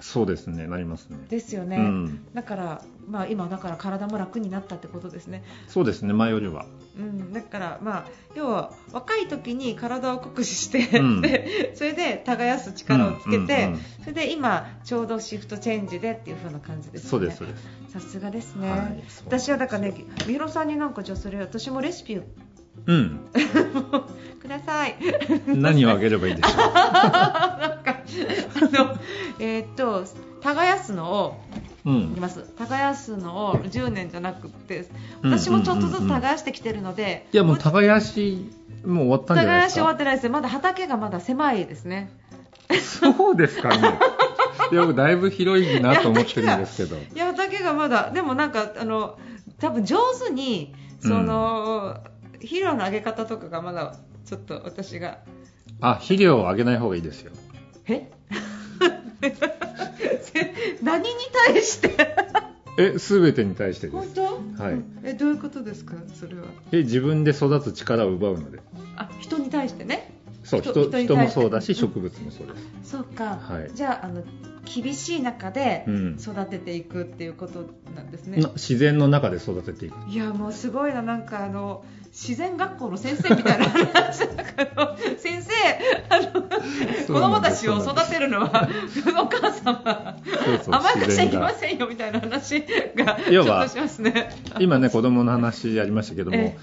[0.00, 1.18] そうですねなりますね。
[1.28, 5.42] ですよね、うん、だから、まあ、今だから体も楽になったってことですね。
[5.66, 6.66] そうですね前よりは。
[6.98, 11.20] うん、だから、まあ、要は若い時に体を酷使して、うん。
[11.20, 13.80] で それで耕す力をつけて、うんうんうん。
[14.00, 17.10] それで今、ちょうどシフトチェンジでっていう風な感じですよね。
[17.10, 17.92] そうですそうです。
[17.92, 19.94] さすがですね、はい私はだからね、
[20.26, 22.22] 三浦さんになんかじゃあそれ私もレシピを
[22.86, 23.20] うん。
[24.40, 24.96] ください。
[25.46, 26.56] 何をあげればいいでしょう。
[26.56, 28.98] なんかあの
[29.38, 30.04] えーっと
[30.42, 31.40] 耕すのを
[31.84, 32.12] うん。
[32.12, 32.42] いきます。
[32.58, 34.86] 耕すのを10年じゃなくって
[35.22, 38.50] 私もちょっとずつ耕してきてるので、いやもう耕し
[38.84, 39.74] もう終わったんじゃないですか？
[39.74, 42.10] 耕し終わってないですまだ畑がまだ狭いですね。
[42.82, 43.98] そうですかね。
[44.70, 46.96] いや僕だいぶ広いなと思ってるんですけど。
[46.96, 49.18] いや畑がまだでもなんかあの
[49.58, 49.96] 多分上
[50.26, 51.96] 手にその、
[52.34, 53.94] 肥料のあげ方とかがまだ
[54.26, 55.18] ちょっと私が。
[55.80, 57.32] あ肥料をあげない方がいいですよ。
[57.86, 58.10] え？
[60.82, 61.08] 何に
[61.46, 61.90] 対して？
[62.80, 64.22] え全てに対してで本す当、
[64.62, 64.80] はい。
[65.02, 65.94] えどういうことですか？
[66.14, 66.44] それは。
[66.72, 68.60] え自分で育つ力を奪うので。
[68.96, 70.12] あ人に対してね？
[70.44, 71.74] そう人人人もそうだしうん。
[71.74, 72.52] 植物もそうで
[72.84, 73.70] す、そうか、はい。
[73.74, 74.22] じゃああの
[74.64, 76.16] 厳しい中でうん。
[76.20, 79.96] 育てていくっていうことなんですね、な自然の中で育てていく。
[80.10, 81.02] いやもうすごいな。
[81.02, 85.52] なんかあの自然学校の先生みたいな話だから先生
[86.08, 86.42] あの
[87.06, 88.68] 子供たちを育てるのは
[89.20, 90.16] お母様
[90.66, 92.64] 甘やかしちゃいけませんよみたいな話
[92.96, 94.30] がちょ要はっとしますね。
[94.58, 96.58] 今ね子供の話ありましたけども、え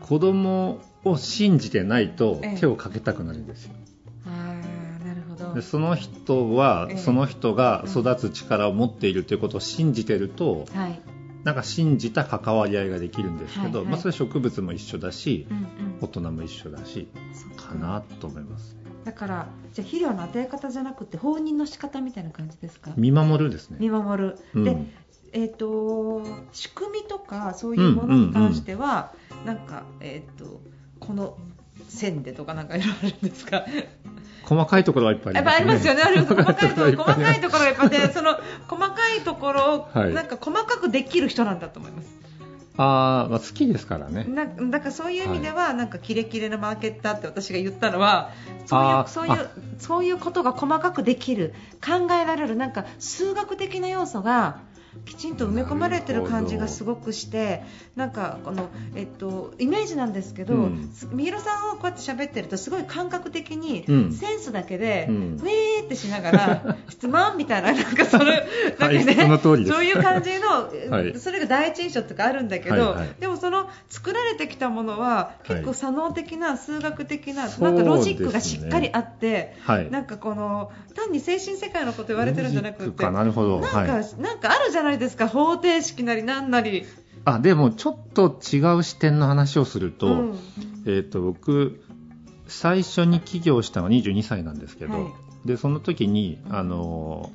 [0.00, 2.60] 子供を信じてないとええ。
[2.60, 3.74] 手をかけたくなるんですよ。
[4.26, 5.54] なるほど。
[5.54, 6.96] でその人は、ええ。
[6.98, 11.00] その人が育つ力を持っているということを信じてると、はい
[11.44, 13.92] なんか信じた関わり合いができるんですけど、はいはい。
[13.92, 15.66] まあ、それ植物も一緒だしうんうん。
[16.00, 17.08] 大人も一緒だし
[17.56, 18.76] かなと思います。
[19.04, 22.92] だからじゃあ肥料の与え方じゃなくて放任の仕方みたいな感じですか？
[22.96, 23.78] 見守るですね。
[23.80, 24.64] 見守る、うん。
[24.64, 24.76] で
[25.32, 29.12] えっ、と仕組みとかそういうものに関しては、
[29.46, 30.60] なんかえっ、と
[31.00, 31.38] この
[31.88, 33.64] 線でとかなんかいろいろあるんですか？
[34.52, 38.38] 細かいところはいっぱいあやっぱありますよね、ます細かいところ、細かいとところがやっぱね、その
[38.68, 40.14] 細かいところを、はい。
[40.14, 42.08] なんか細かくできる人なんだと思います。
[42.76, 44.24] あー、まあ好きですからね。
[44.24, 48.30] なだからそういう意味では、なんかキレキレのマーケッターって私が言ったのは、
[48.66, 54.71] そういうそういうそういうことが細かくできる、考えられるなんか数学的な要素が。
[55.04, 57.62] きちんと埋め込まれてる感じがすごくして
[57.96, 60.90] なんかこの、えっと、イメージなんですけど、うん。
[61.12, 64.12] みひろさんをこうやって喋ってるとすごい感覚的に、うん。
[64.12, 65.16] センスだけで、うん。
[65.16, 71.18] ウェーってしながら 質問みたいななんかそれなんかね、はいそういう感じの、 はい。
[71.18, 73.08] それが第一印象とかあるんだけど、はいはい。
[73.18, 75.48] でもその作られてきたものははい。
[75.48, 79.90] 結構左脳的な数学的な、なんかロジックがしっかりあって、はい。
[79.90, 83.60] なんかこの単に精神世界のこと言われてるんじゃなくてかなるほど。
[83.60, 83.88] なんか、はい。
[84.20, 85.28] なんかあるじゃないですか。
[85.28, 86.84] 方程式なりなんなり。
[87.24, 90.38] あでもちょっと違う視点の話をすると,、うん。
[90.86, 91.82] えー、と僕
[92.48, 95.48] 最初に起業したのは22歳なんですけど、はい。
[95.48, 97.30] でその時に、あの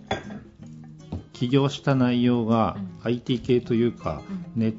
[1.33, 2.97] 起業した内容がうん。
[3.03, 4.21] IT 系というか、
[4.55, 4.61] うん。
[4.61, 4.77] ネッ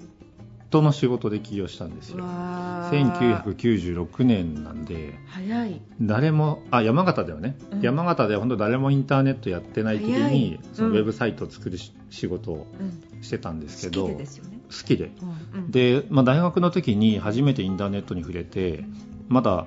[0.70, 2.24] トの仕事で起業したんですよ。
[2.24, 5.14] わー1996年なんで。
[5.26, 5.80] 早い。
[6.00, 7.80] 誰もあ山形ではね、うん。
[7.80, 10.96] 山形では本当誰もインターネットやってない時にそのうん。
[10.96, 12.84] ウェブサイトを作るし仕事をう
[13.18, 13.22] ん。
[13.22, 14.58] してたんですけ好きど、でですよね。
[14.68, 15.10] 好きで。
[15.54, 15.70] うんうん。
[15.70, 18.84] で、まあ、大学の時に初めてインターネットに触れて
[19.28, 19.66] まだ、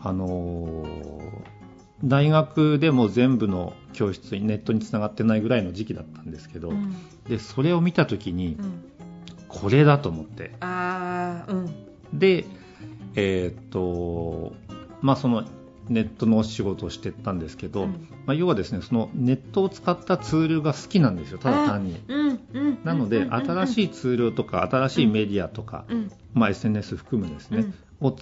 [0.00, 1.24] あのー
[2.04, 6.94] 大学でも全部の教室にネットにつながってないぐらいの時期だったんですけど、うん。
[7.28, 8.82] でそれを見た時にうん
[9.60, 10.52] これだと思って。
[10.60, 11.56] あーう
[12.16, 12.18] ん。
[12.18, 12.44] で
[13.16, 14.52] えーっと
[15.00, 15.44] まあその
[15.88, 18.08] ネットの仕事をしてったんですけど、うん。
[18.26, 22.00] まあ、要はですねそのネットを使ったツールが好きなんですよただ単に。
[22.08, 22.78] うんうん。
[22.84, 26.10] なので、新しいツールとか新しいメディアとか、うん。
[26.32, 27.66] まあ、SNS 含むですね、
[28.00, 28.08] うん。
[28.08, 28.16] を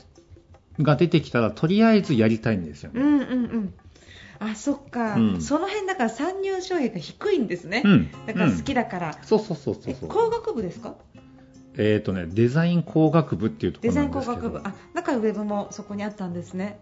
[0.81, 3.01] が出てきたらとりあえずやりたいんですよね。
[3.01, 3.25] うんうんう
[3.59, 3.75] ん。
[4.41, 5.41] あそっか、うん。
[5.41, 8.11] その辺だから参入障壁が低いんですね、うん。
[8.27, 10.11] だから好きだから、そうそうそうそうそう。
[10.11, 10.97] え工学部ですか？
[11.79, 14.43] えっ、とねデザイン工学部っていうところデザインなんですけど。
[14.49, 14.69] 工学部。
[14.69, 16.81] あだからウェブもそこにあったんですね。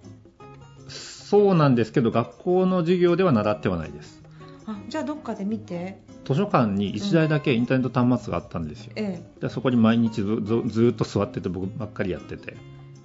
[0.88, 4.20] そうなんですけど学校の授業では習ってはないです。
[4.66, 6.00] あじゃあどっかで見て。
[6.24, 9.40] 図書館に1台だけインターネット端末があったんですよ、ええ。
[9.40, 12.57] でそこに毎日ずずっと座ってて僕ばっかりやってて。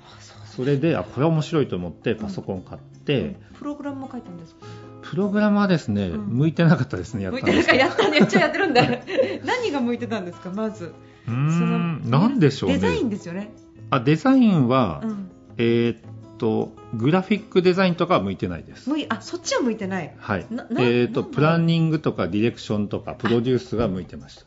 [0.05, 4.65] あそうそれであこれは面白いと思ってパソコン買って、プログラムも書いたんですか？
[5.01, 6.25] プログラムはですね、うん。
[6.37, 7.85] 向いてなかったですねやっ向いてたんですなんか？
[7.85, 8.81] やったねめっちゃやってるんだ。
[9.45, 10.49] 何が向いてたんですか？
[10.51, 10.93] まず
[11.27, 12.75] うーんなんでしょうね。
[12.77, 13.51] デザインですよね。
[13.89, 15.31] あデザインは、うん。
[15.57, 15.97] えーっ
[16.37, 18.89] とグラフィックデザインとかは向いてないです。
[18.89, 20.13] 向いあそっちは向いてない。
[20.17, 20.45] はい。
[20.51, 24.43] えーっとプランニングとかディレクションとかプロデュースが向いてました。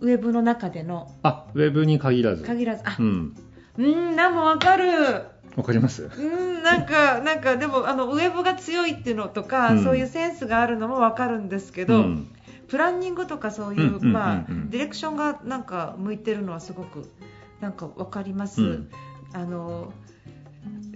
[0.00, 1.12] ウェブの中での。
[1.22, 2.44] あウェブに限らず。
[2.44, 2.82] 限らず。
[2.84, 2.96] あ。
[2.98, 3.36] うん。
[3.78, 4.90] うんなんもわかる。
[5.56, 6.08] わかります？
[6.16, 6.22] う
[6.60, 9.84] んなんか なんかでもあのウェブが強いっていうのとか、うん。
[9.84, 12.28] そういうセンスがあるのもわかるんですけど、うん
[12.68, 17.10] プランニングとかそういう、まあディレクションがなんか向いてるのはすごく
[17.60, 18.90] なんかわかります、うん。
[19.32, 19.92] あの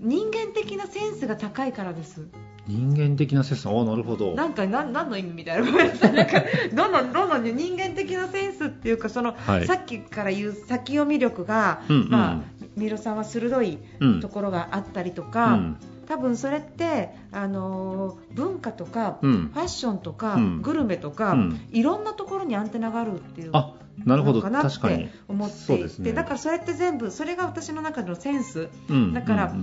[0.01, 2.29] 人間的なセンスが高いからです。
[2.69, 3.67] 人間的なセンス？
[3.67, 4.35] ああなるほど。
[4.35, 6.13] なんかなん何の意味みたいなごめんなさい。
[6.13, 9.67] なんか どんどんどんどんね人間的なセンスっていうかその、はい。
[9.67, 12.11] さっきから言う先読み力が、うんうん。
[12.11, 12.41] まあ
[12.77, 14.21] 三浦さんは鋭いうん。
[14.21, 15.77] ところがあったりとうか、ん
[16.13, 19.51] 多分それってあのー文化とか、うん。
[19.55, 20.63] ファッションとか、うん。
[20.63, 21.69] グルメとか、うん。
[21.71, 24.41] いろんなところにアンテナがあるっていうあなるほど。
[24.41, 26.13] のかなって思っていて、ね。
[26.13, 28.69] だからそれって全部それが私の中のセンス。
[28.91, 29.15] うん。
[29.15, 29.55] だから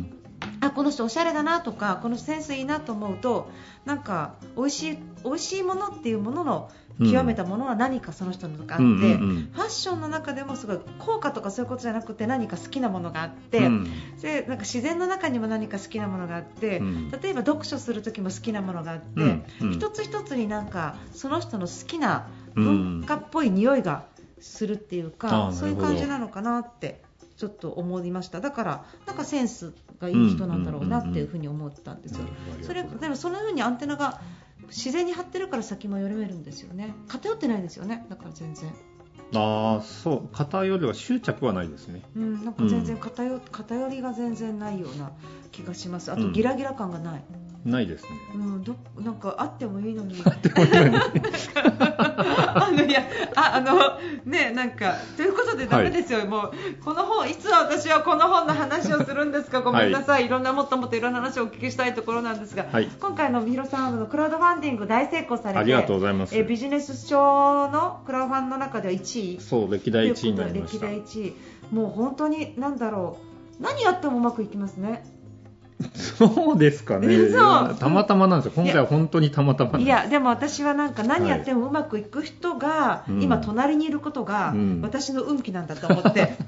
[0.62, 3.50] あこの人おしゃれだなとかこの人センスいいなと思うと
[3.86, 6.70] なんか美味しい美味しいものっていうものの
[7.00, 7.12] うん。
[7.12, 9.50] 極めたものは何かその人のがあって、うんうんうん。
[9.54, 13.88] ファッションの中でもすごい効果とかそういうことじゃなくて何か好きなものがあって、うん。
[14.22, 17.12] でなんか自然の中にも何か好きなものがあって、うん。
[17.12, 19.46] 例えば読書する時も好きなものがあって、うん。
[19.62, 19.72] うん。
[19.72, 24.04] 一つ一つになんかその人の好きな文化っぽい匂いが
[24.42, 27.02] するっていうあか、ーそういう感じなのかなって
[27.38, 28.42] ちょっと思いました。
[28.42, 32.26] だからなんかセンスがいい人なんだろうなっていうふうに思ったんですよ、
[32.62, 34.22] それでもそのようにアンテナが
[34.68, 36.94] 自然に張ってるから先も読めるんですよね。
[37.08, 38.06] 偏ってないですよね。
[38.10, 38.72] だから全然。
[39.36, 40.30] ああそう。
[40.32, 42.02] 偏りは執着はないですね。
[42.16, 45.12] うん、なんか全然偏,、偏りが全然ないような
[45.52, 46.12] 気がします。
[46.12, 46.34] あとうん。
[46.34, 47.24] ギラギラ感がない、
[47.66, 48.10] ないですね。
[48.36, 50.16] うん、どなんかあってもいいのに。
[52.52, 53.04] あのいや
[53.36, 59.62] ああのねなんかということでダメですよ、もうこの本いつ私はこの本の話をするんですか？
[59.62, 62.88] ごめんなさい、い、ろんなもっともっといろんな話をお聞きしたいところなんですが、はい。
[63.00, 66.38] 今回のみひろさんのクラウドファンディング大成功されてありがとうございます。
[66.38, 69.42] えビジネス書のクラウドファンの中では1位。
[69.42, 70.88] そう歴代1位になりました。
[70.88, 71.36] 歴代1位。
[71.72, 73.18] もう本当に何だろ
[73.60, 73.64] う。
[73.64, 75.04] 何やってもうまくいきますね
[75.94, 77.08] そうですかね。
[77.80, 78.52] たまたまなんですよ。
[78.56, 83.24] 今回は本当にたまたまいやでも私はなんか何やってもうまくいく人が、うん。
[83.24, 84.82] 今隣にいることがうん。
[84.82, 86.36] 私の運気なんだと思って、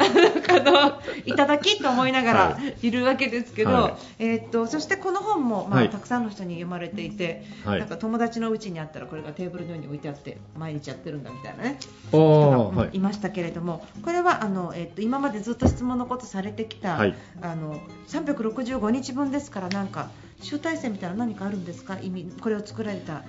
[0.50, 2.92] あのいただきと思いながらはい。
[2.92, 3.94] るわけですけど、はい。
[4.20, 5.90] えーっとそしてこの本も、まあはい。
[5.90, 7.80] たくさんの人に読まれていて、はい。
[7.80, 12.90] なんか友達のうちにあったらこれがテーブルの上に置いてあって毎日やってるんだみたいなねあ人が、い。
[12.94, 17.16] いましたけれどもこれはあの、えーっと今までずっと質問のことされてきた、はい。
[17.42, 20.10] あの365日分ですからなんか
[20.42, 22.00] 集大成みたいな何かあるんですか？
[22.00, 23.24] 意味これを作られた。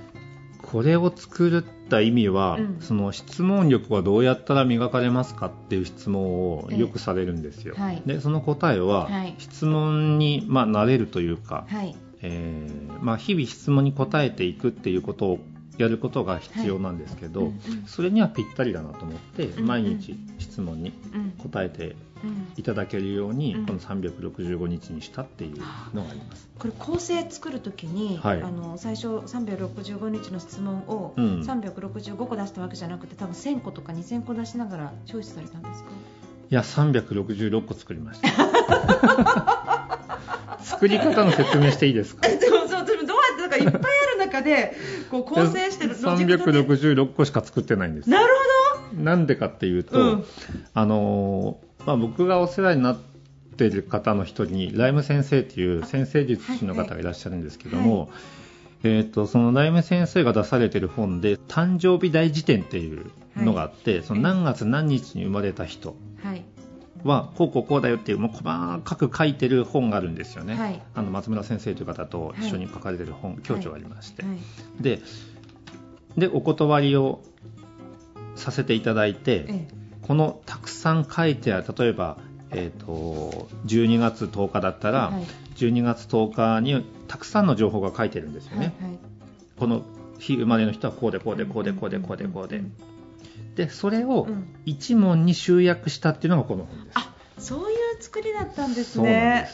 [0.62, 2.76] これを作った意味は、うん。
[2.80, 6.78] その質問力はどうやったら磨かれますかっていう質問をええ。
[6.78, 8.02] よくされるんですよ、はい。
[8.06, 9.34] でその答えは、はい。
[9.38, 11.94] 質問に、まあ、慣れるというか、はい。
[12.22, 15.38] えーまあ、日々質問に答えていくっていうことを
[15.78, 17.54] やることが必要なんですけど、うんうん。
[17.86, 21.96] それにはぴったりだなと思って、毎日質問にうん答えてうん
[22.56, 23.66] いただけるように、うん。
[23.66, 25.56] この365日にしたっていう
[25.94, 26.48] のがあります。
[26.58, 28.42] これ構成作るときに、はい。
[28.42, 31.40] あの最初365日の質問をうん。
[31.40, 35.90] 365個出したわけじゃなくて多分1000個とか2000個出しながらチョイスされたんですか？
[36.50, 38.28] いや、366個作りました。
[40.62, 42.28] 作り方の説明していいですか？
[42.28, 44.76] でもそうでもどうやってなんかいっぱいある中で
[45.10, 48.10] こう構成してるロジックとね366個しか作ってないんです。
[48.10, 48.26] なる
[48.96, 50.24] なんでかっていうと、うん。
[50.74, 52.98] あのーまあ、僕がお世話になっ
[53.56, 58.10] ている方の一人にライム先生っていう先生術師の方がいらっしゃるんですけども、
[58.84, 66.44] えー、とそのライム先生が出されている本で誕生日大辞典っていうのがあって、その何月何日に生まれた人はい。
[67.04, 70.82] はこうこうこうだよっていうもう細かく書いてる本があるんですよね、はい。
[70.94, 74.82] あの松村先生という方と一緒に書かれてる本、教著がありまして、はい。
[74.82, 75.00] で
[76.16, 77.22] でお断りを
[78.36, 79.68] させていただいて、え
[80.02, 82.18] このたくさん書いてある例えば、
[82.50, 85.26] えー、と12月10日だったら、はい。
[85.56, 88.98] 12月10日にたくさんの情報が書いてるんですよね、はいはい。
[89.58, 89.82] この
[90.18, 92.62] 日生まれの人はこうでこうでこうでこうでこうでこうで。
[93.54, 94.46] でそれをうん。
[94.64, 96.98] 一問に集約したっていうのがこの本です。
[96.98, 99.48] あそういう作りだったんですね。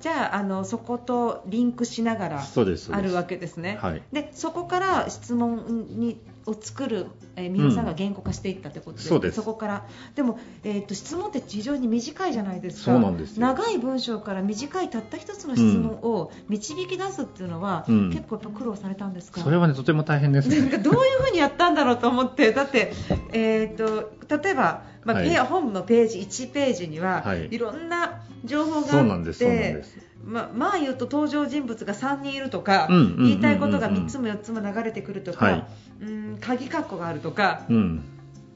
[0.00, 3.78] じゃああのそことリンクしながらあるわけですね。
[3.80, 4.02] はい。
[4.12, 7.06] でそこから質問にを作る、
[7.36, 9.42] えー、皆さんが言語化していったってことです,、そうです。
[9.42, 9.86] こから。
[10.14, 12.92] でも、えー、と質問って非常に短いじゃないですか。
[12.92, 13.42] そうなんですよ。
[13.46, 18.10] 長い文章から短いたった一つの質問を導き出すっていうのは、うん。
[18.10, 19.40] 結構やっぱ苦労されたんですか？
[19.42, 20.60] それはねとても大変ですね。
[20.60, 22.52] なんかどういうふうにやったんだろうと思って。
[22.52, 22.92] だって、
[23.32, 25.36] えー、と例えば、まあはい。
[25.38, 27.48] 本のページ1ページには、はい。
[27.50, 30.07] い、ろんな情報がそうあっなんですそうなんてです。
[30.24, 35.66] ままあ言うと登場人物が3人いるとか、言いたいことが3つも4つも流れてくるとか、はい。
[36.00, 38.04] うん鍵括弧があるとかうん、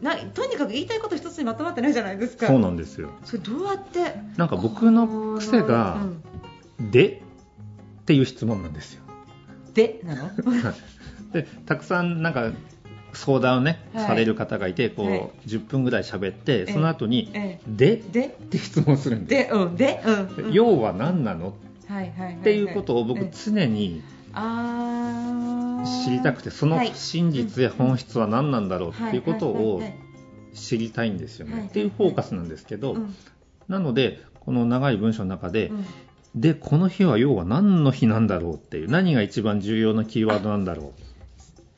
[0.01, 2.47] なとにかく言いたいこと一つにまとまってないじゃないですか。
[2.47, 3.11] そうなんですよ。
[3.25, 4.15] それどうやって？
[4.37, 6.07] なんか僕の癖が
[6.79, 6.91] うん。
[6.91, 7.23] で
[8.03, 9.03] っていう質問なんですよ。
[9.75, 10.31] でなの？
[11.33, 12.51] でたくさんなんか
[13.15, 14.07] 相談をね、はい。
[14.07, 15.31] される方がいてこう、はい。
[15.47, 18.27] 10分ぐらい喋ってえその後にえ「で?」で？
[18.27, 19.55] って質問するんですで？
[19.55, 19.77] うん。
[19.77, 20.01] で？
[20.05, 20.53] うん、うん。
[20.53, 21.55] 要は何なの？
[21.89, 22.35] はいはいはいはい。
[22.37, 26.05] っていうことを僕え常にあー。
[26.05, 26.93] 知りたくてそのはい。
[26.95, 29.83] 真実や本質は何なんだろうっていうことをはいはいはい。
[29.83, 29.95] はい
[30.55, 33.15] 知りたいんですよはいはいねっていうフォーカスなんですけどうん。
[33.69, 35.87] なのでこの長い文章の中でうん。
[36.35, 41.03] でこの日は要は何の日なんだろうっていう何が一番重要なキーワードなんだろう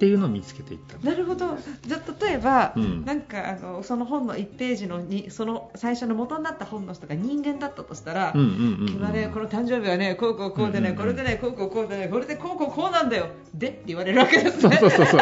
[0.05, 1.57] っていうのを見つけていったなるほど。
[1.87, 3.07] じゃあ例えば、うん。
[3.07, 8.89] なんかあのその本の1ページのにその最初の元になった本の人が人間だったとしたら、うんうんうんうん。
[8.91, 11.15] 今ねこの誕生日はねこうこうこうでね、うんうんうん。
[11.15, 13.29] これでねこうこうこうでねこれでこうこうこうなんだよ。
[13.55, 14.77] でって言われるわけですね。
[14.77, 15.21] そうそうそう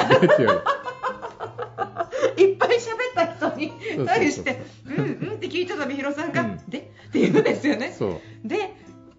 [2.39, 3.73] いっぱい喋った人に
[4.05, 6.57] 対してうんうんって聞いてたみひろさんが、うん。
[6.69, 7.95] でって言うんですよね。
[7.97, 8.49] そう。
[8.49, 8.75] で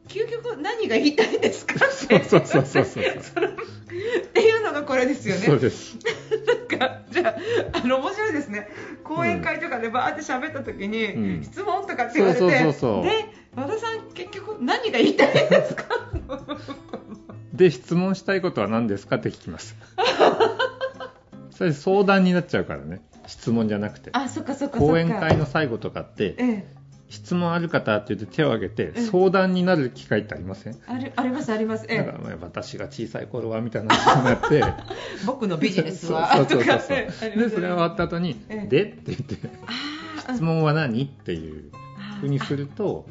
[0.07, 1.73] 究極何が言いたいんですか？
[1.75, 3.03] ってそうそうそうそう。
[3.03, 5.41] っていうのがこれですよね。
[5.41, 5.97] そうです。
[6.45, 7.29] なんかじゃ
[7.73, 8.67] ああの面白いですね。
[9.03, 11.43] 講演会とかでバーって喋った時に、うん。
[11.43, 15.85] 質問とかって言われてそうそうで和田さん結局何が言いたいんですか？
[17.53, 19.75] で質問したいことは何ですかって聞きます。
[21.51, 23.01] それ相談になっちゃうからね。
[23.27, 24.09] 質問じゃなくて。
[24.13, 24.91] あそっかそっかそっか。
[24.93, 26.65] 講演会の最後とかってええ
[27.13, 29.05] 質問ある方って言って手を挙げてうん。
[29.05, 30.75] 相談になる機会ってありません？
[30.87, 31.85] あるありますあります。
[31.87, 31.97] ええ。
[31.97, 34.63] なんかまあ私が小さい頃はみたいな話になって
[35.25, 36.33] 僕のビジネスは。
[36.37, 36.97] そうそうそうそう。
[37.37, 39.35] でそれが終わった後にええ「で?」って言って
[40.33, 41.03] 質問は何？
[41.03, 41.71] っていう
[42.19, 43.05] ふうにすると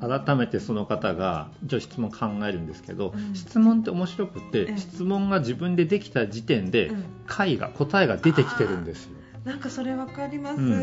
[0.00, 3.34] 改めてその方が一応質問考えるんですけど、うん。
[3.34, 4.76] 質問って面白くて、ええ。
[4.76, 7.04] 質問が自分でできた時点でうん。
[7.26, 9.12] 解が答えが出てきてるんですよ。
[9.44, 10.68] なんかそれわかります、ううん。
[10.68, 10.82] んうん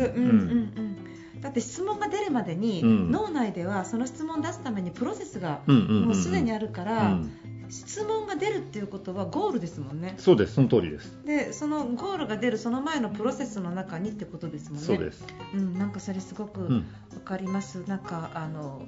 [0.80, 0.96] ん
[1.40, 3.10] だって質問が出るまでに、うん。
[3.10, 6.04] 脳内ではその質問を出すためにプロセスがうんうんうんうん。
[6.06, 7.32] もうすでにあるから、うん。
[7.70, 10.14] 質問が出るっていうことはゴールですもんね。
[10.18, 10.54] そうです。
[10.54, 11.16] その通りです。
[11.24, 14.84] でそのゴールが出るその前のプロセスの中にってことですもんね。
[14.84, 15.24] そうです。
[15.54, 16.86] うん、なんかそれすごくわうん。
[17.24, 18.82] かります、なんかあの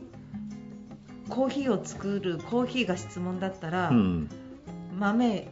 [1.29, 4.29] コーヒーを作るコーヒーが質問だったら、うん。
[4.99, 5.49] 豆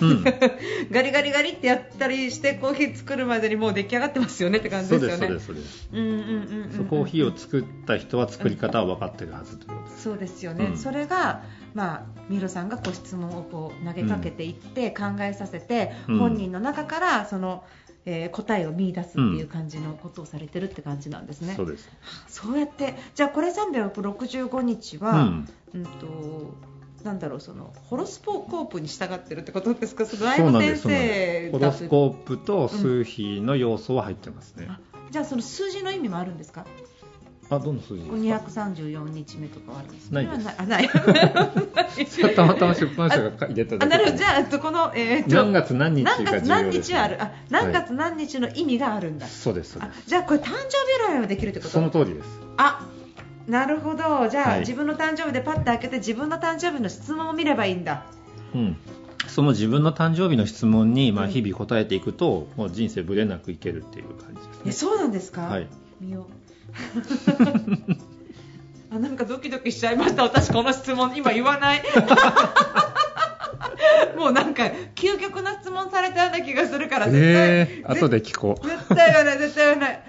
[0.00, 0.24] うん、
[0.90, 6.84] ガリガリガリってやったりしてコーヒー作るまでにもう出来上がってますよねって感じですよねそうですそうです。
[6.88, 10.02] コーヒーを作った人は作り方は分かってるはずということです。
[10.02, 11.42] そうですよね、うんそれが、
[11.74, 17.64] まあ、ミロさんがこう質問をこう投げかけていって、考えさせて、うん本人の中からその、
[18.06, 21.54] えー答えを見出すっていう感じのことをされてるって感じなんですね。
[21.56, 21.88] そうです。
[22.28, 25.48] そうやってじゃあこれ365日うは、ん。
[25.74, 26.54] うん、と
[27.04, 30.06] なんだろうそのホロスコープに従ってるってことですか？
[30.06, 31.50] そのライそうブ先生。
[31.52, 34.66] ホロスコープと数比の要素は入ってますね。
[34.68, 36.64] あじゃあその数字の意味もあるんですか？
[37.50, 40.48] あどの数字ですか？234日目とかはあるんですかないです。
[40.56, 40.88] あない。
[42.34, 44.16] たまたま出版社が入れただけあなるほど。
[44.16, 47.22] じゃあえっとこの、えー何月何日が重要です、何月何日ある？
[47.22, 50.50] あ何月何日の意味があるんだ、そうですそうであじゃあこれ誕生
[51.06, 52.28] 日占いもできるってこすそのと通りです。
[52.56, 52.86] あ
[53.46, 54.28] なるほど。
[54.28, 54.60] じゃあ、はい。
[54.60, 58.04] 自分の誕生日でパッと開けて自分の誕生日の質問を見ればいいんだ。
[58.54, 58.76] うん。
[59.26, 61.30] その自分の誕生日の質問に、まあ、うん。
[61.30, 64.90] 日々答えていくと、もう人生ぶれなくいけるっていう感じえですね。
[64.90, 65.68] そうなんですか、はい。
[66.00, 66.24] 見よう。
[68.94, 70.22] あなんかドキドキしちゃいました。
[70.22, 71.82] 私この質問今言わない。
[74.16, 78.66] もうなんか究極な質問されたような気がするから絶対、えー、後で聞こう。
[78.66, 80.02] 絶対言わない絶対言わない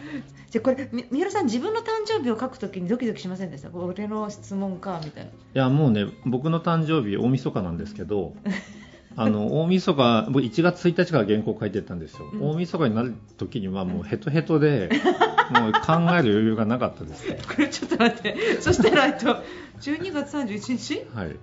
[0.55, 3.69] じゃあこれみ三浦さん自分の誕生日を書くときにドキドキしませんでした？
[3.73, 5.29] 俺の質問かみたいな。
[5.29, 8.33] いやもうね僕の誕生日大晦日なんですけど
[9.17, 12.49] あの大晦日僕1月1日から原稿書いてたんですよ、うん。
[12.51, 14.89] 大晦日になる時にはもうヘトヘトで、
[15.51, 15.77] もう考
[16.17, 17.37] える余裕がなかったですね。
[17.53, 18.37] これちょっと待って。
[18.61, 19.41] そしたらえっと
[19.81, 21.05] 12月31日？
[21.13, 21.35] はい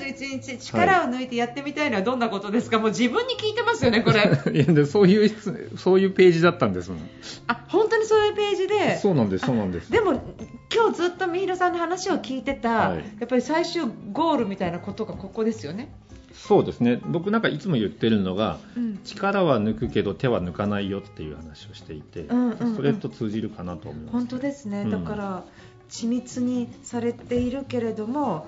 [0.00, 4.20] 31日力を抜いてやってみたいのはどんなことですか、もう自分に聞いてますよねこれ。
[4.86, 6.90] そういう質そういうページだったんです
[7.46, 8.98] あ本当にそういうページで？
[8.98, 9.90] そうなんですそうなんです。
[9.90, 10.12] でも
[10.74, 12.98] 今日ずっとみひろさんの話を聞いてた、はい。
[12.98, 13.82] やっぱり最終
[14.12, 15.92] ゴールみたいなことがここですよね、
[16.32, 17.00] そうですね。
[17.06, 19.00] 僕なんかいつも言ってるのがうん。
[19.04, 22.76] 力は抜くけど手は抜かないよっていう話をしていて、うんうんうん。
[22.76, 24.90] それと通じるかなと思います本当ですね、うん。
[24.90, 25.44] だから
[25.88, 28.46] 緻密にされているけれども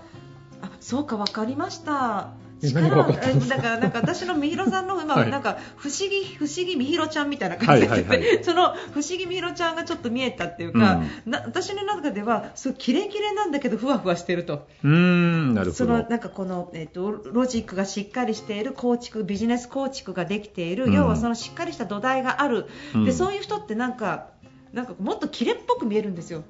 [0.62, 2.30] あそうか分かりました。
[2.64, 3.56] え何が分かったんですか？
[3.56, 5.30] だからなんか私のみひろさんの今、はい。
[5.32, 8.38] なんか不思議不思議みひろちゃんみたいな感じで、はいはいはい。
[8.44, 14.68] その不思議みひろちゃんがちょっと見えたっていうか、うな私の中ではそうキレキレなんだけどふわふわしてると。
[14.84, 20.92] うーんなるほそどのなんかこの、えっとロジックがしっかりしている構築ビジネス構築ができている、うん。
[20.92, 23.04] 要はそのしっかりした土台がある、うん。
[23.04, 24.28] でそういう人ってなんか
[24.72, 26.44] なんかもっとキレっぽく見えるんですよ。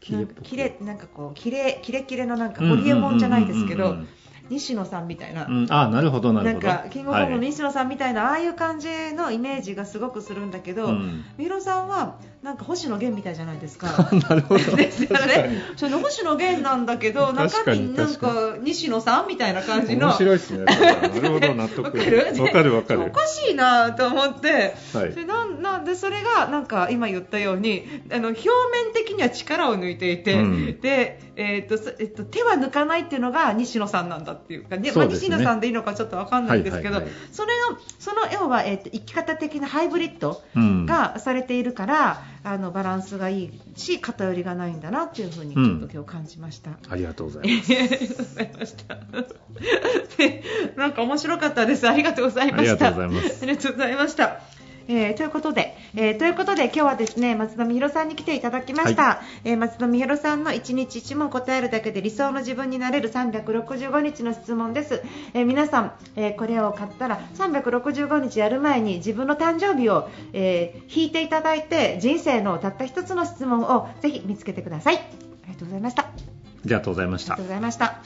[0.00, 4.17] キレキレなんかこうキレキレキレのなんかホリエモンじゃないですけどうんうんうんうん
[4.50, 5.46] 西野さんみたいな。
[5.46, 6.66] うん、あなるほどなるほど。
[6.68, 7.46] なんかキングオブコントのはい。
[7.50, 11.24] 西野さんみたいな、ああいう感じのイメージがすごくするんだけど、うん。
[11.36, 13.88] 三浦さんはなんか星野源みたいじゃないですか。
[14.28, 14.76] なるほど。
[14.76, 15.62] ですよね。
[15.76, 20.08] その星野源なんだけど、中身なんか西野さんみたいな感じの。
[20.08, 20.64] 面白いですね。
[20.64, 20.74] な
[21.20, 21.84] るほど納得。
[21.88, 22.42] わかる？
[22.42, 23.02] わかるわかる。
[23.02, 25.12] おかしいなと思って、はい。
[25.12, 30.80] でなんなんでそれがなんか今言ったようにあの表面的には力を抜いていて、うん。
[30.80, 46.70] でえーとそえっと手は抜かないっていうのが西野さんなんだっていうか、ねまあ、西野さんでいいのかちょっとわかんないんですけど、それのその要は、えーと生き方的なハイブリッドうんがされているから、あのバランスがいいし偏りがないんだなっていうふうにちょっと今日感じました。
[46.88, 48.96] ありがとうございますありがとうございました。
[50.16, 50.42] で
[50.76, 51.88] なんか面白かったです。
[51.88, 52.88] ありがとうございました。
[52.88, 54.57] ありがとうございますありがとうございました。
[54.88, 65.02] えーということで、えーということで今日はですね松田美弘さんに来ていただきました、えー松田美弘さんの1日1問答えるだけで理想の自分になれる365日の質問です、
[65.34, 74.96] えー皆さん、えーこれを買ったら365日やる前に自分の誕生日を、えー引いていただいて人生のたった一つの質問をぜひ見つけてください。
[74.96, 75.00] あ
[75.46, 76.02] りがとうございました。
[76.02, 76.10] ああ
[76.64, 77.34] りがとうございました。
[77.36, 78.02] りがとうございました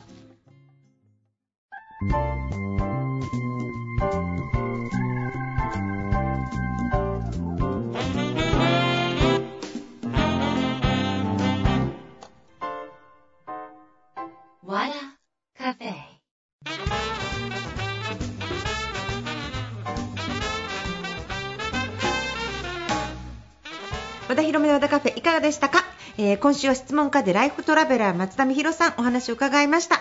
[24.72, 25.84] 和田カフェいかがでしたか、
[26.16, 30.00] えー今週は質問家でライフトラベラー松田美弘さんお話を伺いました。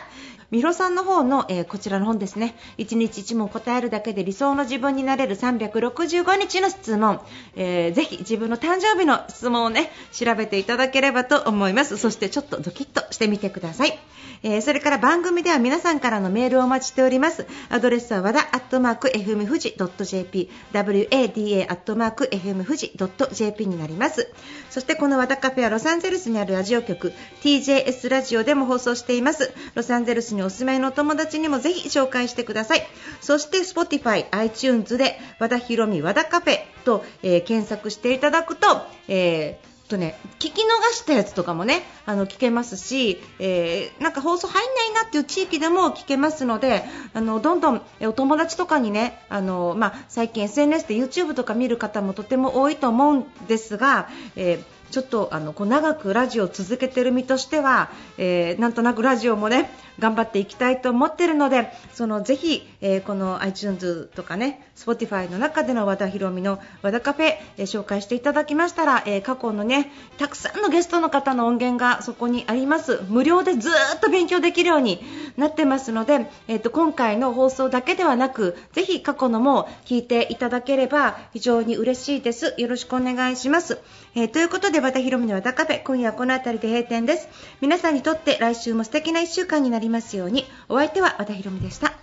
[0.51, 2.55] 美弘さんの方の、えーこちらの本ですね。
[2.77, 7.21] 1日1問答えるだけで理想の自分になれる365日の質問、
[7.55, 11.97] えーぜひ自分の誕生日の質問をね調べていただければと思います。
[11.97, 13.97] そしてちょっとドキッとしてみてください。
[14.43, 17.47] えーそれから番組では皆さんからのメールをお待ちしております。
[17.69, 22.91] アドレスは和田アットマーク FM 富士 .jp wada アットマーク FM 富士
[23.31, 24.29] .jp になります。
[24.69, 29.53] そしてこの和田カフェはロサンゼルスにあるラジオ局 TJS ラジオでも放送しています。
[29.75, 32.81] ロサンゼルスにお住まいのお友達にもぜひ紹介してください。
[33.21, 38.67] そして Spotify、iTunes で和田ひろみ和田カフェと、えー検索していただくと、
[39.07, 46.83] えーとね、聞き逃したやつとかもねあの聞けますし、えーなんか放送入んないなっていう地域でも聞けますので
[47.13, 59.69] あのどんどんお友達とかにねあの、まあ、最近 SNS で YouTube とか見る方もとても多いと思うんですが、えーちょっとあのこう長くラジオを続けている身としては、えーなんとなくラジオもね
[59.99, 72.99] 頑張っていきたいと思っているのでそのぜひ、えーこの iTunes とかね Spotify の中での和田ひろみの和田カフェ、えー紹介していただきましたら、え過去のねたくさんのゲストの方の音源がそこにあります。
[73.07, 75.01] 無料でずっと勉強できるように
[75.37, 82.55] なってますので、えー、と今回の放送だけではなくぜひ過去のも聞いていただければ非常に嬉しいです。
[82.57, 83.79] よろしくお願いします、
[84.15, 87.29] えということで和田ひろみの和田カフェ今夜はこの辺りで閉店です。
[87.61, 90.45] 皆さんにとって来週も素敵な1週間になりますように。
[90.69, 91.93] お相手は和田ひろみでした。